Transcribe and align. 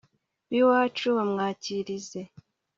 b'iwacu 0.49 1.07
bamwakirize 1.17 2.19